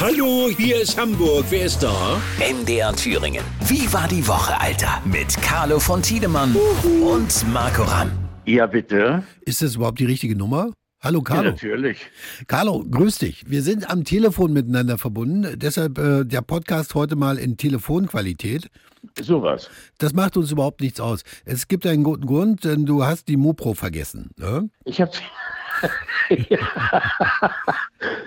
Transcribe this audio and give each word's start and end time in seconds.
Hallo, 0.00 0.48
hier 0.56 0.80
ist 0.80 0.98
Hamburg. 0.98 1.44
Wer 1.50 1.66
ist 1.66 1.82
da? 1.82 2.20
MDR 2.38 2.94
Thüringen. 2.94 3.44
Wie 3.66 3.92
war 3.92 4.08
die 4.08 4.26
Woche, 4.26 4.58
Alter? 4.58 5.02
Mit 5.04 5.36
Carlo 5.42 5.78
von 5.78 6.00
Tiedemann 6.02 6.56
und 7.02 7.52
Marco 7.52 7.82
Ramm. 7.82 8.10
Ja, 8.46 8.66
bitte. 8.66 9.22
Ist 9.42 9.60
das 9.62 9.76
überhaupt 9.76 9.98
die 9.98 10.06
richtige 10.06 10.34
Nummer? 10.36 10.72
Hallo 11.02 11.18
Ja, 11.18 11.24
Carlo. 11.24 11.50
natürlich. 11.50 11.98
Carlo, 12.46 12.84
grüß 12.90 13.18
dich. 13.18 13.44
Wir 13.46 13.62
sind 13.62 13.90
am 13.90 14.04
Telefon 14.04 14.52
miteinander 14.52 14.98
verbunden, 14.98 15.58
deshalb 15.58 15.98
äh, 15.98 16.24
der 16.24 16.42
Podcast 16.42 16.94
heute 16.94 17.16
mal 17.16 17.38
in 17.38 17.56
Telefonqualität. 17.56 18.70
Sowas. 19.20 19.70
Das 19.98 20.12
macht 20.14 20.36
uns 20.36 20.50
überhaupt 20.50 20.80
nichts 20.80 21.00
aus. 21.00 21.22
Es 21.44 21.68
gibt 21.68 21.86
einen 21.86 22.04
guten 22.04 22.26
Grund, 22.26 22.64
denn 22.64 22.84
du 22.86 23.04
hast 23.04 23.28
die 23.28 23.36
Mupro 23.36 23.74
vergessen. 23.74 24.30
Ne? 24.38 24.68
Ich 24.84 25.00
habe. 25.00 25.12
Ja. 26.48 26.58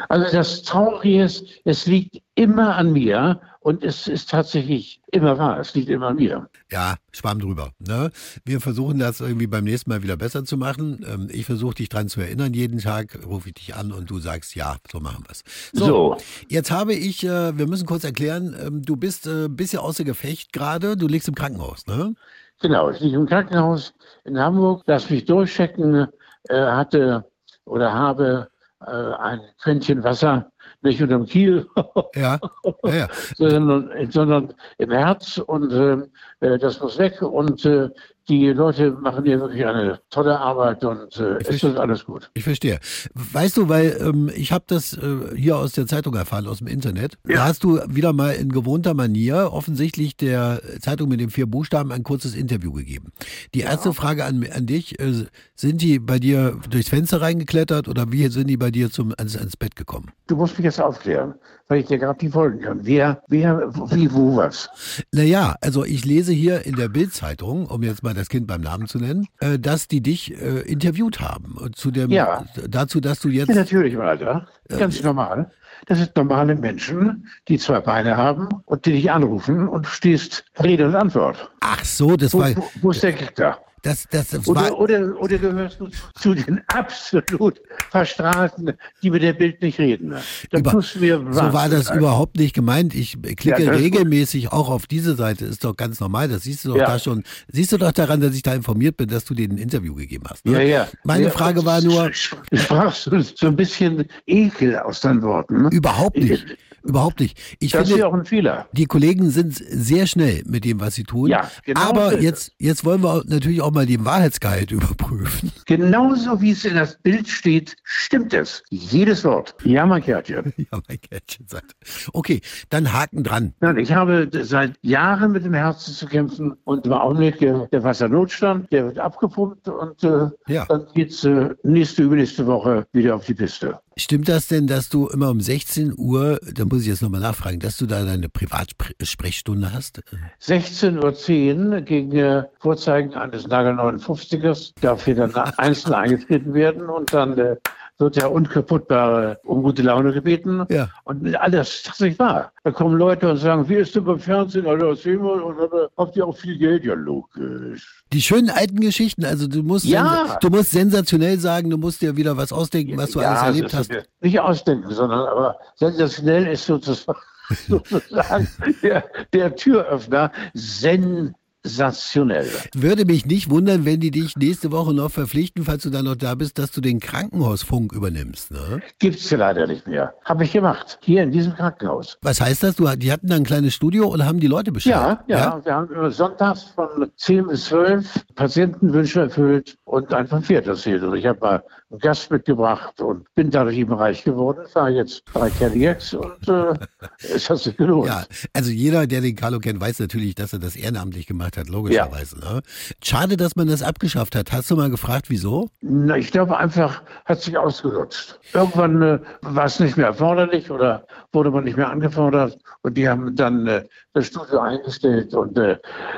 Also 0.09 0.31
das 0.31 0.63
Traurige 0.63 1.23
ist, 1.23 1.45
es 1.65 1.85
liegt 1.85 2.21
immer 2.35 2.75
an 2.75 2.93
mir 2.93 3.41
und 3.63 3.83
es 3.83 4.07
ist 4.07 4.29
tatsächlich 4.29 5.01
immer 5.11 5.37
wahr. 5.37 5.59
Es 5.59 5.73
liegt 5.73 5.89
immer 5.89 6.07
an 6.07 6.17
mir. 6.17 6.49
Ja, 6.69 6.95
Schwamm 7.11 7.39
drüber. 7.39 7.71
Ne? 7.79 8.11
Wir 8.43 8.59
versuchen 8.59 8.99
das 8.99 9.21
irgendwie 9.21 9.47
beim 9.47 9.63
nächsten 9.63 9.89
Mal 9.89 10.03
wieder 10.03 10.17
besser 10.17 10.43
zu 10.43 10.57
machen. 10.57 11.05
Ähm, 11.07 11.29
ich 11.31 11.45
versuche 11.45 11.75
dich 11.75 11.89
dran 11.89 12.09
zu 12.09 12.19
erinnern. 12.19 12.53
Jeden 12.53 12.79
Tag 12.79 13.17
rufe 13.25 13.49
ich 13.49 13.55
dich 13.55 13.75
an 13.75 13.91
und 13.91 14.09
du 14.09 14.19
sagst, 14.19 14.53
ja, 14.55 14.75
so 14.91 14.99
machen 14.99 15.23
wir 15.25 15.31
es. 15.31 15.43
So. 15.71 16.17
Jetzt 16.49 16.71
habe 16.71 16.93
ich, 16.93 17.23
äh, 17.23 17.57
wir 17.57 17.67
müssen 17.67 17.85
kurz 17.85 18.03
erklären, 18.03 18.55
ähm, 18.59 18.81
du 18.83 18.97
bist 18.97 19.27
äh, 19.27 19.45
ein 19.45 19.55
bisschen 19.55 19.79
außer 19.79 20.03
Gefecht 20.03 20.51
gerade. 20.51 20.97
Du 20.97 21.07
liegst 21.07 21.29
im 21.29 21.35
Krankenhaus, 21.35 21.87
ne? 21.87 22.15
Genau, 22.61 22.89
ich 22.89 22.99
liege 22.99 23.15
im 23.15 23.25
Krankenhaus 23.25 23.93
in 24.25 24.37
Hamburg, 24.37 24.83
lass 24.85 25.09
mich 25.09 25.25
durchchecken, 25.25 26.07
äh, 26.49 26.55
hatte 26.55 27.25
oder 27.65 27.93
habe 27.93 28.49
äh, 28.85 28.91
ein 28.91 29.41
Quäntchen 29.61 30.03
Wasser, 30.03 30.51
nicht 30.81 31.01
unterm 31.01 31.25
Kiel, 31.25 31.65
Ja, 32.15 32.39
ja, 32.83 32.93
ja. 32.93 33.07
sondern, 33.35 34.11
sondern 34.11 34.53
im 34.77 34.91
Herz 34.91 35.37
und 35.37 35.71
ähm, 35.71 36.11
äh, 36.41 36.57
das 36.57 36.79
muss 36.81 36.97
weg 36.97 37.21
und 37.21 37.65
äh, 37.65 37.89
die 38.29 38.47
Leute 38.47 38.91
machen 38.91 39.25
hier 39.25 39.39
wirklich 39.39 39.65
eine 39.65 39.99
tolle 40.09 40.39
Arbeit 40.39 40.83
und 40.85 41.17
äh, 41.17 41.39
es 41.39 41.61
ist 41.61 41.77
alles 41.77 42.05
gut. 42.05 42.29
Ich 42.33 42.43
verstehe. 42.43 42.79
Weißt 43.13 43.57
du, 43.57 43.67
weil 43.67 43.97
ähm, 43.99 44.31
ich 44.33 44.51
habe 44.51 44.63
das 44.67 44.93
äh, 44.93 45.35
hier 45.35 45.57
aus 45.57 45.73
der 45.73 45.87
Zeitung 45.87 46.15
erfahren, 46.15 46.47
aus 46.47 46.59
dem 46.59 46.67
Internet. 46.67 47.17
Da 47.23 47.45
hast 47.45 47.63
du 47.63 47.79
wieder 47.87 48.13
mal 48.13 48.31
in 48.31 48.49
gewohnter 48.49 48.93
Manier 48.93 49.49
offensichtlich 49.51 50.15
der 50.15 50.61
Zeitung 50.79 51.09
mit 51.09 51.19
den 51.19 51.31
vier 51.31 51.47
Buchstaben 51.47 51.91
ein 51.91 52.03
kurzes 52.03 52.35
Interview 52.35 52.71
gegeben. 52.71 53.11
Die 53.53 53.61
erste 53.61 53.93
Frage 53.93 54.23
an, 54.23 54.45
an 54.55 54.65
dich, 54.65 54.99
äh, 54.99 55.25
sind 55.55 55.81
die 55.81 55.99
bei 55.99 56.19
dir 56.19 56.59
durchs 56.69 56.89
Fenster 56.89 57.21
reingeklettert 57.21 57.87
oder 57.87 58.11
wie 58.11 58.27
sind 58.29 58.47
die 58.47 58.57
bei 58.57 58.71
dir 58.71 58.89
zum, 58.89 59.13
ans, 59.17 59.35
ans 59.35 59.57
Bett 59.57 59.75
gekommen? 59.75 60.11
Du 60.27 60.37
musst 60.37 60.57
mich 60.57 60.65
jetzt 60.65 60.79
aufklären, 60.79 61.35
weil 61.67 61.81
ich 61.81 61.87
dir 61.87 61.97
gerade 61.97 62.23
nicht 62.23 62.33
folgen 62.33 62.61
kann. 62.61 62.79
Wer, 62.83 63.21
wer, 63.27 63.69
wie, 63.91 64.11
wo, 64.13 64.37
was? 64.37 64.69
Naja, 65.11 65.55
also 65.61 65.83
ich 65.83 66.05
lese 66.05 66.31
hier 66.31 66.65
in 66.65 66.75
der 66.75 66.87
Bild-Zeitung, 66.87 67.65
um 67.67 67.83
jetzt 67.83 68.03
mal 68.03 68.12
das 68.13 68.29
Kind 68.29 68.47
beim 68.47 68.61
Namen 68.61 68.87
zu 68.87 68.97
nennen, 68.99 69.27
äh, 69.39 69.59
dass 69.59 69.87
die 69.87 70.01
dich 70.01 70.33
äh, 70.33 70.61
interviewt 70.61 71.19
haben. 71.21 71.55
Zu 71.75 71.91
dem, 71.91 72.09
Ja. 72.11 72.45
dazu, 72.67 72.99
dass 72.99 73.19
du 73.19 73.29
jetzt 73.29 73.49
Ja, 73.49 73.55
natürlich, 73.55 73.97
Alter. 73.97 74.47
Ganz 74.69 75.01
normal. 75.03 75.51
Das 75.87 75.97
sind 75.99 76.15
normale 76.15 76.55
Menschen, 76.55 77.27
die 77.49 77.57
zwei 77.57 77.79
Beine 77.81 78.15
haben 78.15 78.47
und 78.65 78.85
die 78.85 78.93
dich 78.93 79.11
anrufen 79.11 79.67
und 79.67 79.85
du 79.85 79.89
stehst 79.89 80.45
Rede 80.63 80.87
und 80.87 80.95
Antwort. 80.95 81.51
Ach 81.59 81.83
so, 81.83 82.15
das 82.15 82.33
Wo, 82.33 82.39
war 82.39 82.55
wo, 82.55 82.69
wo 82.81 82.91
ist 82.91 83.03
der 83.03 83.13
da? 83.35 83.57
Das, 83.83 84.07
das, 84.09 84.29
das 84.29 84.47
Oder, 84.47 84.79
oder, 84.79 85.19
oder 85.19 85.37
gehörst 85.37 85.79
du 85.79 85.89
zu 86.15 86.33
den 86.33 86.61
absolut 86.67 87.61
Verstrahlten, 87.91 88.73
die 89.03 89.11
mit 89.11 89.21
der 89.21 89.33
Bild 89.33 89.61
nicht 89.61 89.77
reden? 89.77 90.15
Da 90.51 90.59
Über- 90.59 90.71
du 90.71 90.81
So 90.81 91.53
war 91.53 91.69
das 91.69 91.89
an. 91.89 91.99
überhaupt 91.99 92.37
nicht 92.37 92.55
gemeint. 92.55 92.95
Ich 92.95 93.21
klicke 93.21 93.63
Ja, 93.63 93.71
regelmäßig 93.71 94.51
auch 94.51 94.69
auf 94.69 94.87
diese 94.87 95.15
Seite. 95.15 95.45
Ist 95.45 95.63
doch 95.63 95.75
ganz 95.75 95.99
normal. 95.99 96.29
Das 96.29 96.43
siehst 96.43 96.65
du 96.65 96.69
doch 96.69 96.77
Ja. 96.77 96.85
da 96.87 96.97
schon. 96.99 97.23
Siehst 97.49 97.71
du 97.73 97.77
doch 97.77 97.91
daran, 97.91 98.21
dass 98.21 98.33
ich 98.35 98.41
da 98.41 98.53
informiert 98.55 98.97
bin, 98.97 99.09
dass 99.09 99.25
du 99.25 99.33
dir 99.33 99.47
ein 99.49 99.57
Interview 99.57 99.93
gegeben 99.95 100.25
hast. 100.29 100.45
Ne? 100.45 100.53
Ja, 100.53 100.61
ja. 100.61 100.87
Meine 101.03 101.25
ja, 101.25 101.29
Frage 101.29 101.63
war 101.65 101.81
nur, 101.81 102.09
Du 102.49 102.57
sprachst 102.57 103.03
so, 103.03 103.19
so 103.19 103.47
ein 103.47 103.55
bisschen 103.55 104.05
Ekel 104.25 104.79
aus 104.79 105.01
deinen 105.01 105.21
Worten. 105.21 105.63
Ne? 105.63 105.69
überhaupt 105.71 106.17
nicht. 106.17 106.45
Überhaupt 106.83 107.19
nicht. 107.21 107.37
Ich 107.59 107.71
Das 107.71 107.83
ist 107.83 107.87
finde, 107.89 108.01
ja 108.01 108.07
auch 108.07 108.13
ein 108.13 108.25
Fehler. 108.25 108.67
die 108.73 108.85
Kollegen 108.85 109.29
sind 109.29 109.55
sehr 109.55 110.05
schnell 110.07 110.43
mit 110.45 110.65
dem, 110.65 110.79
was 110.81 110.95
sie 110.95 111.03
tun. 111.03 111.29
Ja, 111.29 111.49
genau 111.63 111.79
Aber 111.81 112.13
ist 112.13 112.23
jetzt, 112.23 112.51
jetzt 112.59 112.83
wollen 112.85 113.01
wir 113.01 113.23
natürlich 113.25 113.61
auch 113.61 113.71
mal 113.71 113.85
den 113.85 114.03
Wahrheitsgehalt 114.05 114.71
überprüfen. 114.71 115.51
Genauso 115.65 116.41
wie 116.41 116.51
es 116.51 116.65
in 116.65 116.75
das 116.75 116.97
Bild 117.01 117.27
steht, 117.29 117.75
stimmt 117.83 118.33
es. 118.33 118.63
Jedes 118.69 119.23
Wort. 119.23 119.55
Ja, 119.63 119.85
mein 119.85 120.03
Kärtchen. 120.03 120.53
Ja, 120.71 120.79
mein 120.87 120.99
Kätzchen 121.01 121.47
sagt. 121.47 121.73
Okay, 122.13 122.41
dann 122.69 122.91
Haken 122.93 123.23
dran. 123.23 123.53
Nein, 123.59 123.77
ich 123.77 123.91
habe 123.93 124.29
seit 124.43 124.73
Jahren 124.81 125.31
mit 125.31 125.45
dem 125.45 125.53
Herzen 125.53 125.93
zu 125.93 126.05
kämpfen 126.07 126.53
und 126.63 126.85
im 126.85 126.93
Augenblick 126.93 127.41
äh, 127.41 127.67
der 127.71 127.83
Wassernotstand, 127.83 128.71
der 128.71 128.85
wird 128.85 128.99
abgepumpt 128.99 129.67
und 129.67 130.03
äh, 130.03 130.27
Ja. 130.47 130.65
dann 130.67 130.85
geht's 130.93 131.23
äh, 131.23 131.49
nächste, 131.63 132.03
übernächste 132.03 132.45
Woche 132.47 132.85
wieder 132.93 133.15
auf 133.15 133.25
die 133.25 133.33
Piste. 133.33 133.79
Stimmt 133.95 134.27
das 134.27 134.47
denn, 134.47 134.65
dass 134.65 134.89
du 134.89 135.07
immer 135.07 135.29
um 135.29 135.39
16 135.39 135.93
Uhr, 135.97 136.39
da 136.51 136.65
muss 136.65 136.81
ich 136.81 136.87
jetzt 136.87 137.01
nochmal 137.03 137.21
nachfragen, 137.21 137.59
dass 137.59 137.77
du 137.77 137.85
da 137.85 138.03
deine 138.03 138.27
Privatsprechstunde 138.27 139.71
hast? 139.71 140.01
16.10 140.41 141.71
Uhr 141.71 141.81
gegen 141.81 142.11
äh, 142.15 142.43
Vorzeigen 142.59 143.13
eines 143.13 143.47
nagelneuen 143.47 143.99
50ers 143.99 144.73
darf 144.81 145.05
hier 145.05 145.15
dann 145.15 145.35
einzeln 145.35 145.93
eingetreten 145.93 146.53
werden 146.53 146.89
und 146.89 147.13
dann 147.13 147.37
äh, 147.37 147.55
wird 147.99 148.15
der 148.15 148.31
Unkaputtbare 148.31 149.39
um 149.43 149.61
gute 149.63 149.81
Laune 149.83 150.13
gebeten. 150.13 150.65
Ja. 150.69 150.89
Und 151.03 151.35
alles 151.35 151.83
tatsächlich 151.83 152.17
wahr. 152.19 152.51
Da 152.63 152.71
kommen 152.71 152.97
Leute 152.97 153.29
und 153.29 153.37
sagen, 153.37 153.67
wie 153.69 153.75
ist 153.75 153.95
du 153.95 154.01
beim 154.01 154.19
Fernsehen? 154.19 154.65
Alter, 154.65 154.87
erzähl 154.89 155.17
mal. 155.19 155.39
Und 155.41 155.57
habt 155.97 156.15
ihr 156.15 156.25
auch 156.25 156.35
viel 156.35 156.57
Geld? 156.57 156.83
Ja, 156.85 156.95
logisch. 156.95 158.03
Die 158.11 158.21
schönen 158.21 158.49
alten 158.49 158.79
Geschichten, 158.79 159.25
also 159.25 159.47
du 159.47 159.61
musst, 159.63 159.85
Ja. 159.85 160.37
du 160.41 160.49
musst 160.49 160.71
sensationell 160.71 161.37
sagen, 161.39 161.69
du 161.69 161.77
musst 161.77 162.01
dir 162.01 162.17
wieder 162.17 162.35
was 162.35 162.51
ausdenken, 162.51 162.97
was 162.97 163.11
du 163.11 163.19
alles 163.19 163.39
Ja, 163.41 163.45
erlebt 163.47 163.65
das 163.73 163.79
hast. 163.79 163.91
ist 163.91 164.09
Nicht 164.21 164.39
ausdenken, 164.39 164.89
sondern 164.91 165.27
aber 165.27 165.57
sensationell 165.75 166.47
ist 166.47 166.65
sozusagen, 166.65 167.19
sozusagen 167.67 168.47
der, 168.81 169.03
der 169.33 169.55
Türöffner 169.55 170.31
sensationell. 170.53 171.35
Würde 171.63 173.05
mich 173.05 173.25
nicht 173.25 173.49
wundern, 173.49 173.85
wenn 173.85 173.99
die 174.01 174.11
dich 174.11 174.35
nächste 174.35 174.71
Woche 174.71 174.93
noch 174.93 175.09
verpflichten, 175.09 175.63
falls 175.63 175.83
du 175.83 175.89
dann 175.89 176.05
noch 176.05 176.15
da 176.15 176.35
bist, 176.35 176.59
dass 176.59 176.71
du 176.71 176.81
den 176.81 176.99
Krankenhausfunk 176.99 177.93
übernimmst. 177.93 178.51
Ne? 178.51 178.81
Gibt's 178.99 179.29
ja 179.29 179.37
leider 179.37 179.65
nicht 179.65 179.87
mehr. 179.87 180.13
Habe 180.25 180.43
ich 180.43 180.51
gemacht. 180.51 180.99
Hier 181.01 181.23
in 181.23 181.31
diesem 181.31 181.55
Krankenhaus. 181.55 182.17
Was 182.21 182.41
heißt 182.41 182.63
das? 182.63 182.75
Du, 182.75 182.85
die 182.97 183.11
hatten 183.11 183.27
da 183.27 183.35
ein 183.35 183.45
kleines 183.45 183.73
Studio 183.73 184.07
und 184.07 184.25
haben 184.25 184.41
die 184.41 184.47
Leute 184.47 184.73
bestellt? 184.73 184.95
Ja, 184.95 185.23
ja, 185.27 185.61
wir 185.63 185.73
haben 185.73 186.11
sonntags 186.11 186.63
von 186.63 187.09
10 187.15 187.47
bis 187.47 187.65
12 187.65 188.25
Patientenwünsche 188.35 189.21
erfüllt 189.21 189.77
und 189.85 190.13
ein 190.13 190.27
Pamphlet 190.27 190.67
erzählt. 190.67 191.03
Und 191.03 191.15
ich 191.15 191.25
habe 191.25 191.39
mal 191.39 191.63
Gast 191.99 192.31
mitgebracht 192.31 192.99
und 193.01 193.25
bin 193.35 193.49
dadurch 193.49 193.77
eben 193.77 193.93
reich 193.93 194.23
geworden. 194.23 194.65
Fahre 194.71 194.91
jetzt 194.91 195.23
drei 195.33 195.49
Cadillacs 195.49 196.13
und 196.13 196.47
äh, 196.47 196.73
es 197.19 197.49
hat 197.49 197.59
sich 197.59 197.77
gelohnt. 197.77 198.07
Ja, 198.07 198.25
also 198.53 198.71
jeder, 198.71 199.07
der 199.07 199.21
den 199.21 199.35
Carlo 199.35 199.59
kennt, 199.59 199.79
weiß 199.79 199.99
natürlich, 199.99 200.35
dass 200.35 200.53
er 200.53 200.59
das 200.59 200.75
ehrenamtlich 200.75 201.27
gemacht 201.27 201.57
hat, 201.57 201.69
logischerweise. 201.69 202.39
Ne? 202.39 202.61
Schade, 203.03 203.37
dass 203.37 203.55
man 203.55 203.67
das 203.67 203.83
abgeschafft 203.83 204.35
hat. 204.35 204.51
Hast 204.51 204.71
du 204.71 204.75
mal 204.75 204.89
gefragt, 204.89 205.29
wieso? 205.29 205.69
Na, 205.81 206.17
ich 206.17 206.31
glaube 206.31 206.57
einfach, 206.57 207.03
hat 207.25 207.41
sich 207.41 207.57
ausgenutzt. 207.57 208.39
Irgendwann 208.53 209.01
äh, 209.01 209.19
war 209.41 209.65
es 209.65 209.79
nicht 209.79 209.97
mehr 209.97 210.07
erforderlich 210.07 210.71
oder 210.71 211.05
wurde 211.31 211.51
man 211.51 211.63
nicht 211.63 211.77
mehr 211.77 211.89
angefordert 211.89 212.57
und 212.81 212.95
die 212.95 213.09
haben 213.09 213.35
dann 213.35 213.67
äh, 213.67 213.83
das 214.13 214.27
Studio 214.27 214.59
eingestellt 214.59 215.33
und 215.33 215.57
äh, 215.57 215.77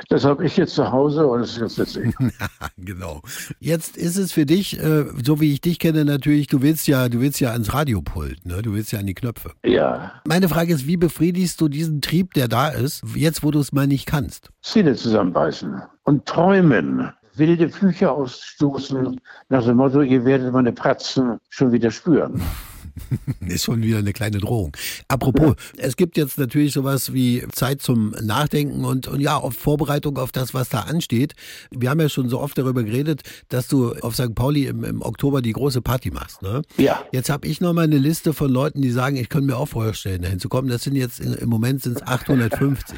das 0.09 0.25
habe 0.25 0.46
ich 0.46 0.58
jetzt 0.58 0.75
zu 0.75 0.91
Hause 0.91 1.25
und 1.25 1.41
es 1.41 1.58
ist 1.58 1.78
jetzt 1.78 1.96
witzig. 1.96 2.16
genau. 2.78 3.22
Jetzt 3.59 3.96
ist 3.97 4.18
es 4.18 4.34
für 4.34 4.46
dich, 4.46 4.80
äh, 4.80 5.06
so 5.24 5.40
wie 5.40 5.53
ich 5.53 5.62
dich 5.66 5.80
kenne, 5.80 6.06
natürlich, 6.06 6.48
du 6.48 6.62
willst 6.62 6.88
ja, 6.88 7.09
du 7.09 7.20
willst 7.20 7.40
ja 7.40 7.52
ans 7.52 7.74
Radiopult, 7.74 8.46
ne? 8.46 8.62
Du 8.62 8.74
willst 8.74 8.92
ja 8.92 9.00
an 9.00 9.06
die 9.06 9.14
Knöpfe. 9.14 9.52
ja, 9.66 10.12
Meine 10.28 10.48
Frage 10.50 10.74
ist, 10.74 10.88
wie 10.88 10.98
befriedigst 10.98 11.59
du 11.59 11.67
diesen 11.67 12.02
Trieb, 12.02 12.34
der 12.34 12.47
da 12.47 12.70
ist, 12.70 13.03
jetzt 13.16 13.44
wo 13.44 13.52
du 13.52 13.59
es 13.59 13.72
mal 13.72 13.88
nicht 13.88 14.06
kannst? 14.06 14.50
Zähne 14.62 14.96
zusammenbeißen 14.96 15.82
und 16.03 16.26
träumen. 16.26 17.12
Wilde 17.38 17.67
Flüche 17.67 18.09
ausstoßen 18.09 19.20
nach 19.50 19.66
dem 19.66 19.78
Motto, 19.78 20.02
ihr 20.02 20.23
werdet 20.23 20.53
meine 20.53 20.72
Pratzen 20.72 21.38
schon 21.50 21.73
wieder 21.73 21.91
spüren. 21.91 22.41
Ist 23.47 23.66
schon 23.66 23.82
wieder 23.82 23.97
eine 24.00 24.14
kleine 24.14 24.38
Drohung. 24.40 24.76
Apropos, 25.08 25.56
es 25.78 25.96
gibt 25.97 26.18
jetzt 26.18 26.38
natürlich 26.38 26.74
sowas 26.74 27.14
wie 27.14 27.44
Zeit 27.52 27.82
zum 27.82 28.16
Nachdenken 28.22 28.86
und, 28.86 29.08
und 29.08 29.20
ja, 29.22 29.38
auf 29.38 29.56
Vorbereitung 29.56 30.18
auf 30.18 30.32
das, 30.32 30.53
was 30.53 30.70
da 30.70 30.82
ansteht. 30.82 31.34
Wir 31.72 31.90
haben 31.90 32.00
ja 32.00 32.09
schon 32.09 32.30
so 32.30 32.40
oft 32.40 32.58
darüber 32.58 32.84
geredet, 32.84 33.22
dass 33.50 33.68
du 33.68 33.94
auf 33.96 34.16
St. 34.16 34.34
Pauli 34.36 34.66
im, 34.68 34.84
im 34.84 35.02
Oktober 35.02 35.42
die 35.42 35.53
große 35.53 35.82
Party 35.82 36.12
machst. 36.12 36.42
Ne? 36.42 36.62
Ja. 36.78 37.03
Jetzt 37.12 37.30
habe 37.30 37.47
ich 37.47 37.62
noch 37.62 37.74
mal 37.74 37.84
eine 37.84 37.97
Liste 37.97 38.34
von 38.34 38.50
Leuten, 38.50 38.82
die 38.82 38.92
sagen, 38.92 39.16
ich 39.18 39.30
könnte 39.30 39.48
mir 39.48 39.58
auch 39.58 39.68
vorstellen, 39.68 40.22
dahin 40.22 40.40
zu 40.40 40.50
kommen. 40.50 40.68
Das 40.70 40.84
sind 40.84 40.96
jetzt 40.96 41.20
im 41.20 41.50
Moment 41.50 41.82
sind 41.84 41.98
es 41.98 42.03
850. 42.03 42.98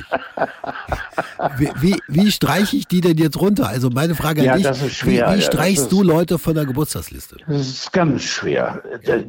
wie, 1.58 1.70
wie, 1.80 1.96
wie 2.08 2.32
streiche 2.32 2.76
ich 2.78 2.88
die 2.88 3.02
denn 3.02 3.18
jetzt 3.18 3.40
runter? 3.40 3.68
Also 3.68 3.90
meine 3.90 4.16
Frage 4.16 4.42
an 4.42 4.46
Ja, 4.48 4.54
dich, 4.56 4.64
das 4.64 4.82
ist 4.82 4.96
schwer. 4.96 5.30
wie, 5.30 5.36
wie 5.38 5.42
Ja, 5.42 5.46
streichst 5.46 5.84
das 5.84 5.90
du 5.90 6.04
Leute 6.04 6.38
von 6.38 6.56
der 6.56 6.66
Geburtstagsliste? 6.66 7.38
Das 7.48 7.68
ist 7.68 7.92
ganz 7.94 8.24
schwer. 8.24 8.82
Äh, 9.04 9.24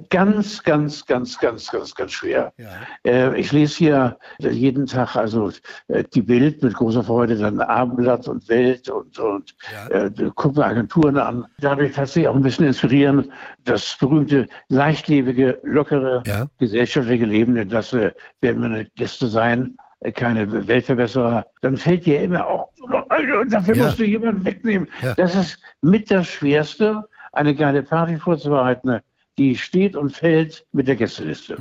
Ganz, 0.62 1.05
ganz, 1.05 1.06
ganz, 1.06 1.38
ganz, 1.38 1.70
ganz, 1.70 1.94
ganz 1.94 2.12
schwer. 2.12 2.52
Ja. 2.58 2.69
Äh, 3.05 3.38
Ich 3.40 3.52
lese 3.52 3.76
hier 3.76 4.19
jeden 4.38 4.87
Tag 4.87 5.16
also 5.16 5.50
äh, 5.88 6.05
die 6.14 6.22
Bild 6.22 6.62
mit 6.62 6.75
großer 6.75 7.02
Freude, 7.05 7.37
dann 7.37 7.60
Abendblatt 7.60 8.28
und 8.28 8.49
Welt 8.49 8.88
und, 8.88 9.19
und 9.19 9.55
Ja. 9.72 9.88
äh, 10.06 10.10
gucke 10.34 10.58
mir 10.60 10.66
Agenturen 10.66 11.16
an. 11.19 11.46
Dadurch 11.60 11.96
hat 11.96 12.08
sich 12.08 12.26
auch 12.28 12.34
ein 12.34 12.43
bisschen 12.43 12.66
inspirieren, 12.66 13.32
das 13.64 13.96
berühmte, 14.00 14.46
leichtlebige, 14.69 15.58
lockere 15.62 16.22
Ja. 16.26 16.46
gesellschaftliche 16.58 17.25
Leben, 17.26 17.54
denn 17.54 17.69
das 17.69 17.93
äh, 17.93 18.12
werden 18.40 18.61
meine 18.62 18.84
Gäste 18.96 19.26
sein, 19.28 19.76
äh, 20.00 20.12
keine 20.12 20.66
Weltverbesserer. 20.69 21.46
Dann 21.62 21.76
fällt 21.76 22.06
dir 22.06 22.20
immer 22.22 22.46
auch, 22.46 22.69
und 22.81 23.52
dafür 23.52 23.76
Ja. 23.76 23.84
musst 23.84 23.99
du 23.99 24.04
jemanden 24.04 24.44
wegnehmen. 24.44 24.88
Ja. 25.02 25.14
Das 25.14 25.34
ist 25.34 25.58
mit 25.82 26.11
das 26.11 26.26
Schwerste, 26.26 27.04
eine 27.32 27.54
geile 27.54 27.82
Party 27.82 28.16
vorzubereiten, 28.16 29.00
die 29.38 29.56
steht 29.56 29.96
und 29.96 30.11
fällt 30.14 30.67
mit 30.73 30.88
der 30.88 30.96
Gästeliste. 30.96 31.56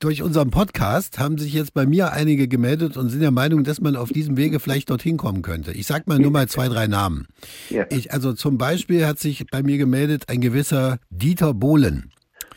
Durch 0.00 0.22
unseren 0.22 0.50
Podcast 0.50 1.18
haben 1.18 1.36
sich 1.38 1.52
jetzt 1.52 1.74
bei 1.74 1.84
mir 1.84 2.12
einige 2.12 2.48
gemeldet 2.48 2.96
und 2.96 3.08
sind 3.10 3.20
der 3.20 3.32
Meinung, 3.32 3.64
dass 3.64 3.80
man 3.80 3.96
auf 3.96 4.10
diesem 4.10 4.36
Wege 4.36 4.60
vielleicht 4.60 4.88
dorthin 4.90 5.16
kommen 5.16 5.42
könnte. 5.42 5.72
Ich 5.72 5.86
sag 5.86 6.06
mal 6.06 6.18
nur 6.18 6.30
mal 6.30 6.48
zwei, 6.48 6.68
drei 6.68 6.86
Namen. 6.86 7.26
Ja. 7.68 7.84
Ich, 7.90 8.12
also 8.12 8.32
zum 8.32 8.56
Beispiel 8.58 9.04
hat 9.06 9.18
sich 9.18 9.44
bei 9.50 9.62
mir 9.62 9.76
gemeldet 9.76 10.28
ein 10.28 10.40
gewisser 10.40 10.98
Dieter 11.10 11.52
Bohlen. 11.52 12.12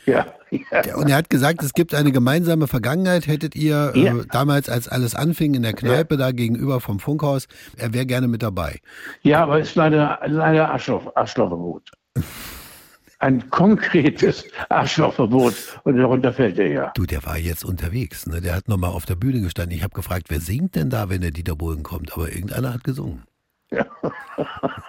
Ja, 0.05 0.25
ja. 0.51 0.95
Und 0.95 1.09
er 1.09 1.17
hat 1.17 1.29
gesagt, 1.29 1.61
es 1.61 1.73
gibt 1.73 1.93
eine 1.93 2.11
gemeinsame 2.11 2.67
Vergangenheit. 2.67 3.27
Hättet 3.27 3.55
ihr 3.55 3.91
Ja. 3.95 4.15
äh, 4.17 4.25
damals, 4.31 4.67
als 4.69 4.87
alles 4.87 5.13
anfing, 5.13 5.53
in 5.53 5.61
der 5.61 5.73
Kneipe 5.73 6.17
da 6.17 6.31
gegenüber 6.31 6.79
vom 6.79 6.99
Funkhaus, 6.99 7.47
er 7.77 7.93
wäre 7.93 8.05
gerne 8.07 8.27
mit 8.27 8.41
dabei. 8.41 8.79
ja 9.21 9.43
aber 9.43 9.59
ist 9.59 9.75
leider, 9.75 10.19
leider 10.25 10.71
Arschloch, 10.71 11.15
Arschlochverbot. 11.15 11.91
Ein 13.19 13.49
konkretes 13.49 14.45
Arschlochverbot 14.69 15.53
und 15.83 15.97
darunter 15.97 16.31
fällt 16.33 16.57
er 16.57 16.67
ja. 16.67 16.91
Du, 16.95 17.05
der 17.05 17.25
war 17.25 17.37
jetzt 17.37 17.65
unterwegs. 17.65 18.25
Ne? 18.27 18.39
Der 18.41 18.55
hat 18.55 18.67
nochmal 18.69 18.91
auf 18.91 19.05
der 19.05 19.15
Bühne 19.15 19.41
gestanden. 19.41 19.75
Ich 19.75 19.83
habe 19.83 19.93
gefragt, 19.93 20.27
wer 20.29 20.39
singt 20.39 20.75
denn 20.75 20.89
da, 20.89 21.09
wenn 21.09 21.21
der 21.21 21.31
Dieter 21.31 21.55
Bohlen 21.55 21.83
kommt? 21.83 22.13
Aber 22.13 22.31
irgendeiner 22.31 22.73
hat 22.73 22.83
gesungen. 22.83 23.23
Ja. 23.71 23.85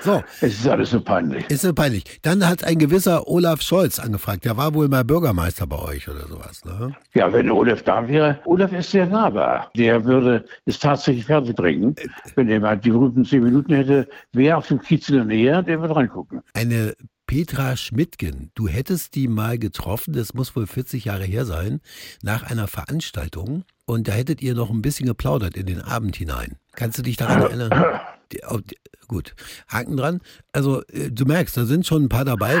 So, 0.00 0.22
Es 0.40 0.60
ist 0.60 0.66
alles 0.68 0.90
so 0.90 1.00
peinlich. 1.00 1.44
ist 1.50 1.62
so 1.62 1.74
peinlich. 1.74 2.20
Dann 2.22 2.46
hat 2.48 2.64
ein 2.64 2.78
gewisser 2.78 3.26
Olaf 3.28 3.60
Scholz 3.60 3.98
angefragt. 3.98 4.44
Der 4.44 4.56
war 4.56 4.72
wohl 4.72 4.88
mal 4.88 5.04
Bürgermeister 5.04 5.66
bei 5.66 5.78
euch 5.78 6.08
oder 6.08 6.26
sowas. 6.26 6.64
Ne? 6.64 6.94
Ja, 7.14 7.30
wenn 7.32 7.50
Olaf 7.50 7.82
da 7.82 8.06
wäre, 8.08 8.38
Olaf 8.46 8.72
ist 8.72 8.92
sehr 8.92 9.06
nahbar. 9.06 9.70
Der 9.76 10.04
würde 10.04 10.44
es 10.64 10.78
tatsächlich 10.78 11.26
fertig 11.26 11.56
bringen. 11.56 11.94
Wenn 12.34 12.48
er 12.48 12.60
mal 12.60 12.78
die 12.78 12.90
berühmten 12.90 13.24
zehn 13.24 13.42
Minuten 13.42 13.74
hätte, 13.74 14.08
wer 14.32 14.56
auf 14.56 14.68
dem 14.68 14.80
Kiez 14.80 15.08
in 15.10 15.16
der 15.16 15.24
Nähe, 15.26 15.62
der 15.64 15.82
wird 15.82 15.94
reingucken. 15.94 16.40
Eine 16.54 16.94
Petra 17.28 17.76
Schmidtgen, 17.76 18.50
du 18.54 18.68
hättest 18.68 19.14
die 19.14 19.28
mal 19.28 19.58
getroffen, 19.58 20.14
das 20.14 20.32
muss 20.32 20.56
wohl 20.56 20.66
40 20.66 21.04
Jahre 21.04 21.24
her 21.24 21.44
sein, 21.44 21.80
nach 22.22 22.42
einer 22.42 22.66
Veranstaltung. 22.68 23.64
Und 23.84 24.08
da 24.08 24.12
hättet 24.12 24.40
ihr 24.40 24.54
noch 24.54 24.70
ein 24.70 24.80
bisschen 24.80 25.06
geplaudert 25.06 25.54
in 25.54 25.66
den 25.66 25.82
Abend 25.82 26.16
hinein. 26.16 26.56
Kannst 26.74 26.96
du 26.96 27.02
dich 27.02 27.18
daran 27.18 27.42
erinnern? 27.42 28.00
Die, 28.32 28.40
oh, 28.46 28.58
die, 28.58 28.76
gut, 29.06 29.34
Haken 29.68 29.96
dran. 29.96 30.20
Also 30.52 30.82
äh, 30.88 31.10
du 31.10 31.24
merkst, 31.24 31.56
da 31.56 31.64
sind 31.64 31.86
schon 31.86 32.04
ein 32.04 32.08
paar 32.10 32.26
dabei. 32.26 32.60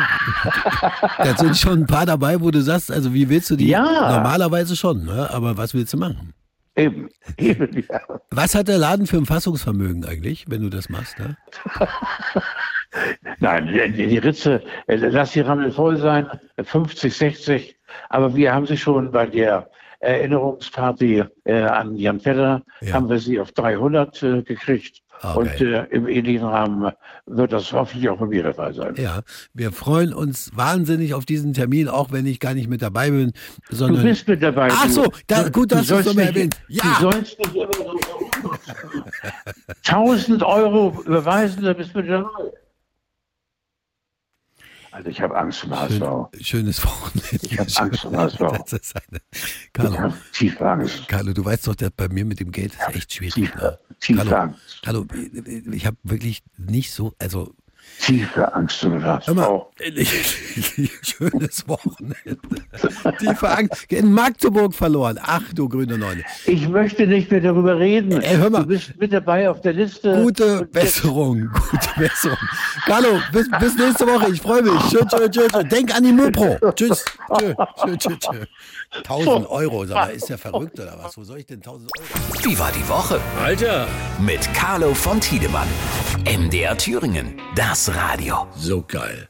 da 1.18 1.36
sind 1.36 1.58
schon 1.58 1.80
ein 1.80 1.86
paar 1.86 2.06
dabei, 2.06 2.40
wo 2.40 2.50
du 2.50 2.62
sagst, 2.62 2.90
also 2.90 3.12
wie 3.12 3.28
willst 3.28 3.50
du 3.50 3.56
die? 3.56 3.68
Ja. 3.68 3.82
Normalerweise 4.16 4.74
schon, 4.74 5.04
ne? 5.04 5.28
aber 5.30 5.58
was 5.58 5.74
willst 5.74 5.92
du 5.92 5.98
machen? 5.98 6.32
Eben, 6.74 7.10
eben, 7.36 7.84
ja. 7.86 8.00
Was 8.30 8.54
hat 8.54 8.68
der 8.68 8.78
Laden 8.78 9.06
für 9.06 9.18
ein 9.18 9.26
Fassungsvermögen 9.26 10.06
eigentlich, 10.06 10.46
wenn 10.48 10.62
du 10.62 10.70
das 10.70 10.88
machst? 10.88 11.18
Ne? 11.18 11.36
Nein, 13.40 13.68
die, 13.96 14.06
die 14.08 14.18
Ritze, 14.18 14.62
äh, 14.86 14.96
lass 14.96 15.32
die 15.32 15.40
Rammel 15.40 15.70
voll 15.72 15.96
sein, 15.98 16.26
50, 16.62 17.14
60. 17.16 17.76
Aber 18.08 18.34
wir 18.34 18.52
haben 18.54 18.66
sie 18.66 18.76
schon 18.76 19.10
bei 19.10 19.26
der 19.26 19.70
Erinnerungsparty 20.00 21.24
äh, 21.44 21.62
an 21.62 21.96
Jan 21.96 22.20
Vetter, 22.20 22.62
Ja. 22.80 22.94
haben 22.94 23.08
wir 23.08 23.18
sie 23.18 23.40
auf 23.40 23.50
300 23.52 24.22
äh, 24.22 24.42
gekriegt. 24.42 25.02
Ah, 25.20 25.32
Und 25.34 25.60
äh, 25.60 25.82
im 25.90 26.06
ähnlichen 26.06 26.46
Rahmen 26.46 26.92
wird 27.26 27.52
das 27.52 27.72
hoffentlich 27.72 28.08
auch 28.08 28.18
bei 28.18 28.26
mir 28.26 28.44
der 28.44 28.54
Fall 28.54 28.72
sein. 28.72 28.94
Ja, 28.96 29.22
wir 29.52 29.72
freuen 29.72 30.14
uns 30.14 30.52
wahnsinnig 30.54 31.12
auf 31.12 31.24
diesen 31.24 31.54
Termin, 31.54 31.88
auch 31.88 32.12
wenn 32.12 32.24
ich 32.24 32.38
gar 32.38 32.54
nicht 32.54 32.68
mit 32.68 32.82
dabei 32.82 33.10
bin, 33.10 33.32
Du 33.68 33.74
sondern 33.74 34.04
bist 34.04 34.28
mit 34.28 34.40
dabei. 34.44 34.68
Ach 34.70 34.84
du- 34.86 34.92
so, 34.92 35.12
da- 35.26 35.48
gut, 35.48 35.72
dass 35.72 35.78
du 35.78 35.82
es 35.82 35.88
sollst 35.88 36.06
nochmal 36.10 36.26
erwähnt. 36.26 36.54
Ja. 36.68 36.82
Du 37.00 37.10
sollst 37.10 37.36
nicht 37.36 37.52
immer 37.56 37.68
so 37.74 37.98
1000 39.84 40.42
Euro 40.44 41.02
überweisen, 41.04 41.64
da 41.64 41.72
bist 41.72 41.94
du 41.94 41.98
mit 41.98 42.10
dabei. 42.10 42.28
Also 44.90 45.10
ich 45.10 45.20
habe 45.20 45.36
Angst 45.36 45.60
vor 45.60 45.78
HSV. 45.78 45.98
Schön, 45.98 46.44
schönes 46.44 46.84
Wochenende. 46.84 47.38
Ich 47.42 47.58
hab 47.58 47.82
Angst 47.82 48.00
vor 48.00 48.12
HSV. 48.12 48.38
Das 48.38 48.72
ist 48.72 48.96
eine, 48.96 49.20
Ich 49.32 49.72
Carlo, 49.72 49.98
habe 49.98 50.14
tiefe 50.32 50.68
Angst. 50.68 51.08
Carlo, 51.08 51.32
du 51.32 51.44
weißt 51.44 51.66
doch, 51.66 51.74
dass 51.74 51.90
bei 51.90 52.08
mir 52.08 52.24
mit 52.24 52.40
dem 52.40 52.50
Geld 52.50 52.72
ist 52.74 52.96
echt 52.96 53.12
schwierig. 53.12 53.36
Ne? 53.36 53.44
Tiefe, 53.44 53.78
tiefe 54.00 54.18
Carlo, 54.18 54.36
Angst. 54.36 54.82
Carlo, 54.82 55.06
ich 55.72 55.86
habe 55.86 55.96
wirklich 56.02 56.42
nicht 56.56 56.92
so, 56.92 57.14
also 57.18 57.54
Tiefe 58.00 58.54
Angst 58.54 58.82
dem 58.82 59.02
HSV. 59.02 59.28
Mal, 59.34 59.66
schönes 61.02 61.68
Wochenende. 61.68 62.38
Tiefe 63.18 63.50
Angst. 63.50 63.84
In 63.92 64.12
Magdeburg 64.12 64.74
verloren. 64.74 65.18
Ach 65.22 65.42
du 65.54 65.68
grüne 65.68 65.98
Neune. 65.98 66.22
Ich 66.46 66.68
möchte 66.68 67.06
nicht 67.06 67.30
mehr 67.30 67.40
darüber 67.40 67.78
reden. 67.78 68.20
Ey, 68.22 68.36
hör 68.36 68.50
mal. 68.50 68.62
Du 68.62 68.68
bist 68.68 68.92
mit 68.98 69.12
dabei 69.12 69.50
auf 69.50 69.60
der 69.60 69.72
Liste. 69.74 70.22
Gute 70.22 70.60
Und 70.60 70.72
Besserung, 70.72 71.50
gute 71.70 71.88
Besserung. 71.98 72.38
Carlo, 72.86 73.20
bis, 73.32 73.48
bis 73.60 73.76
nächste 73.76 74.06
Woche. 74.06 74.30
Ich 74.32 74.40
freue 74.40 74.62
mich. 74.62 74.80
Tschö, 74.90 75.00
tschö, 75.06 75.28
tschö, 75.28 75.48
tschö. 75.48 75.64
Denk 75.64 75.94
an 75.94 76.02
die 76.04 76.12
Mopro. 76.12 76.56
Tschüss. 76.72 77.04
Tschö, 77.38 77.54
tschö, 77.84 77.96
tschö, 77.96 78.16
tschö. 78.16 78.44
1000 79.06 79.50
Euro, 79.50 79.84
sag 79.84 79.94
mal, 79.96 80.10
ist 80.10 80.28
der 80.30 80.38
verrückt 80.38 80.80
oder 80.80 80.96
was? 81.02 81.16
Wo 81.18 81.22
soll 81.24 81.38
ich 81.40 81.46
denn 81.46 81.58
1000 81.58 81.90
Euro? 81.98 82.08
Wie 82.42 82.58
war 82.58 82.72
die 82.72 82.88
Woche? 82.88 83.20
Alter, 83.42 83.86
Mit 84.18 84.52
Carlo 84.54 84.94
von 84.94 85.20
Tiedemann. 85.20 85.68
MDR 86.24 86.76
Thüringen. 86.76 87.34
Das 87.78 87.94
Radio. 87.94 88.48
so 88.56 88.82
geil. 88.82 89.28